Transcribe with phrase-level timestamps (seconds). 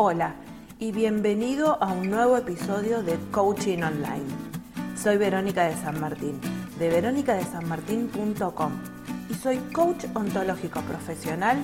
[0.00, 0.36] Hola
[0.78, 4.28] y bienvenido a un nuevo episodio de Coaching Online.
[4.96, 6.40] Soy Verónica de San Martín,
[6.78, 8.72] de veronicadesanmartin.com
[9.28, 11.58] y soy coach ontológico profesional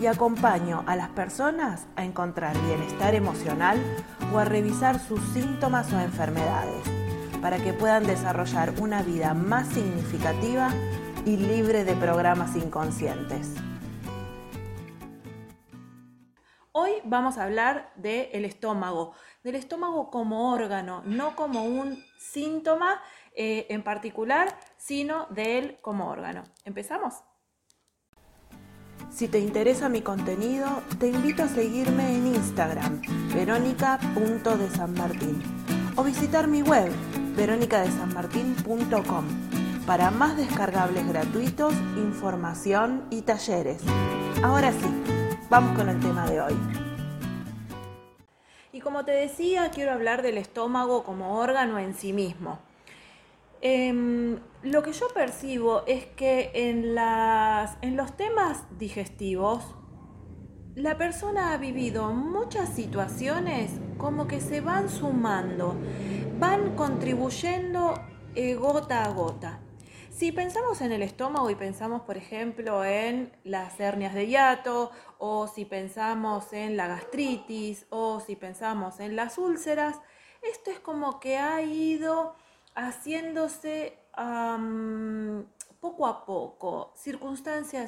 [0.00, 3.82] y acompaño a las personas a encontrar bienestar emocional
[4.32, 6.84] o a revisar sus síntomas o enfermedades
[7.42, 10.70] para que puedan desarrollar una vida más significativa
[11.26, 13.56] y libre de programas inconscientes.
[16.82, 19.12] Hoy vamos a hablar del estómago,
[19.44, 23.02] del estómago como órgano, no como un síntoma
[23.36, 26.42] eh, en particular, sino de él como órgano.
[26.64, 27.16] ¿Empezamos?
[29.10, 33.02] Si te interesa mi contenido, te invito a seguirme en Instagram,
[33.34, 35.42] verónica.desanmartín,
[35.96, 36.90] o visitar mi web,
[37.36, 39.49] veronicadesanmartin.com,
[39.90, 43.82] para más descargables gratuitos, información y talleres.
[44.40, 44.86] Ahora sí,
[45.50, 46.54] vamos con el tema de hoy.
[48.72, 52.60] Y como te decía, quiero hablar del estómago como órgano en sí mismo.
[53.62, 56.94] Em, lo que yo percibo es que en,
[57.96, 59.74] los temas digestivos,
[60.76, 65.74] la persona ha vivido muchas situaciones como que se van sumando,
[66.38, 67.94] van contribuyendo
[68.36, 69.59] eh, gota a gota.
[70.20, 75.48] Si pensamos en el estómago y pensamos, por ejemplo, en las hernias de hiato, o
[75.48, 79.98] si pensamos en la gastritis, o si pensamos en las úlceras,
[80.42, 82.36] esto es como que ha ido
[82.74, 83.98] haciéndose
[85.80, 87.82] poco a poco, circunstancia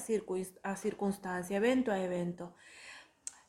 [0.62, 2.54] a, circunstancia, evento a evento.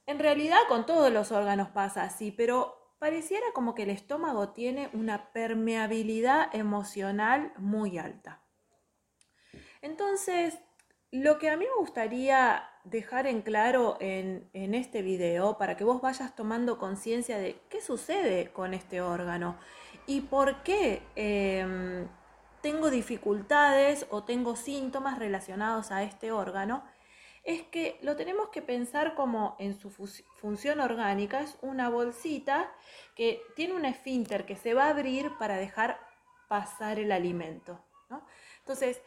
[0.08, 4.90] En realidad con todos los órganos pasa así, pero pareciera como que el estómago tiene
[4.92, 8.44] una permeabilidad emocional muy alta.
[9.84, 10.58] Entonces,
[11.12, 16.02] lo que a mí me gustaría dejar en claro en, este video, para que vos
[16.02, 19.58] vayas tomando conciencia de qué sucede con este órgano
[20.08, 22.08] y por qué em,
[22.62, 26.86] tengo dificultades o tengo síntomas relacionados a este órgano,
[27.44, 32.72] es que lo tenemos que pensar como en su función orgánica, es una bolsita
[33.18, 36.00] que tiene un esfínter que se va a abrir para dejar
[36.48, 37.84] pasar el alimento.
[38.60, 39.02] Entonces,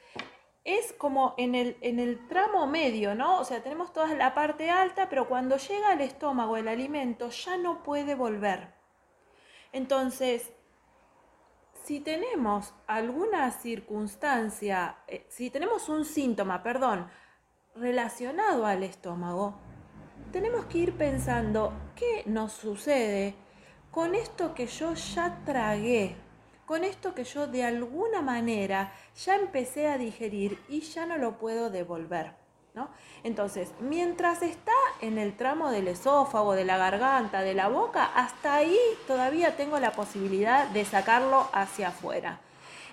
[0.67, 3.39] es como en el, en el tramo medio, ¿no?
[3.39, 7.57] O sea, tenemos toda la parte alta, pero cuando llega al estómago el alimento ya
[7.57, 8.75] no puede volver.
[9.73, 10.53] Entonces,
[11.85, 17.09] si tenemos alguna circunstancia, eh, si tenemos un síntoma, perdón,
[17.77, 19.55] relacionado al estómago,
[20.33, 23.37] tenemos que ir pensando qué nos sucede
[23.93, 26.17] con esto que yo ya tragué,
[26.67, 28.93] con esto que yo de alguna manera
[29.25, 32.33] ya empecé a digerir y ya no lo puedo devolver.
[32.75, 32.91] ¿no?
[33.25, 38.57] Entonces, mientras está en el tramo del esófago, de la garganta, de la boca, hasta
[38.57, 42.41] ahí todavía tengo la posibilidad de sacarlo hacia afuera.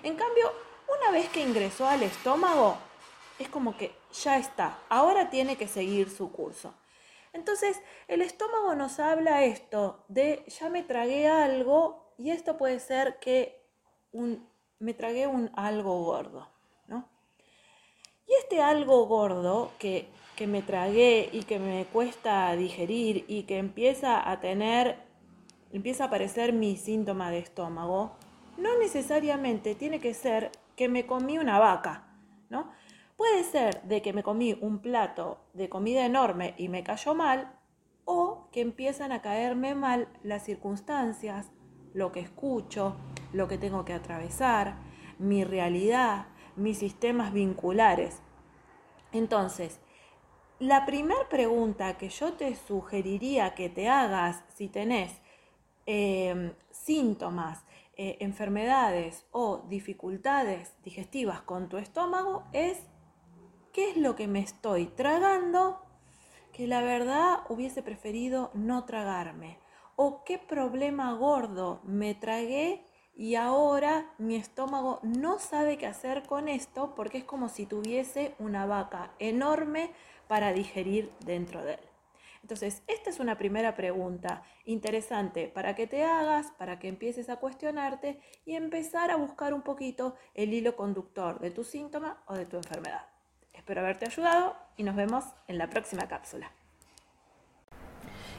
[0.02, 0.50] En cambio,
[0.88, 2.78] una vez que ingresó al estómago,
[3.38, 6.72] es como que ya está, ahora tiene que seguir su curso.
[7.32, 13.18] Entonces, el estómago nos habla esto de ya me tragué algo y esto puede ser
[13.18, 13.63] que
[14.78, 16.48] me tragué un algo gordo,
[16.88, 17.08] ¿no?
[18.26, 23.58] Y este algo gordo que, que me tragué y que me cuesta digerir y que
[23.58, 24.98] empieza a tener,
[25.72, 28.12] empieza a aparecer mi síntoma de estómago,
[28.56, 32.06] no necesariamente tiene que ser que me comí una vaca,
[32.50, 32.70] ¿no?
[33.16, 37.58] Puede ser de que me comí un plato de comida enorme y me cayó mal,
[38.04, 41.50] o que empiezan a caerme mal las circunstancias,
[41.92, 42.96] lo que escucho,
[43.34, 44.76] lo que tengo que atravesar,
[45.18, 48.20] mi realidad, mis sistemas vinculares.
[49.12, 49.80] Entonces,
[50.60, 55.20] la primera pregunta que yo te sugeriría que te hagas si tenés
[55.86, 57.64] em, síntomas,
[57.96, 62.78] eh, enfermedades o dificultades digestivas con tu estómago es
[63.72, 65.80] qué es lo que me estoy tragando
[66.52, 69.58] que la verdad hubiese preferido no tragarme
[69.96, 72.84] o qué problema gordo me tragué
[73.16, 78.34] y ahora mi estómago no sabe qué hacer con esto porque es como si tuviese
[78.38, 79.92] una vaca enorme
[80.26, 81.80] para digerir dentro de él.
[82.42, 87.36] Entonces, esta es una primera pregunta interesante para que te hagas, para que empieces a
[87.36, 92.44] cuestionarte y empezar a buscar un poquito el hilo conductor de tu síntoma o de
[92.44, 93.06] tu enfermedad.
[93.54, 96.52] Espero haberte ayudado y nos vemos en la próxima cápsula.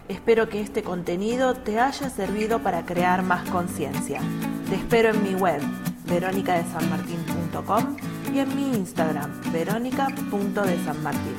[0.08, 4.22] Espero que este contenido te haya servido para crear más conciencia.
[4.70, 5.62] Te espero en mi web,
[6.08, 7.98] veronicadesanmartin.com
[8.34, 11.36] y en mi Instagram, verónica.desanmartin.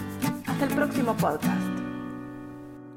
[0.47, 1.66] Hasta el próximo podcast.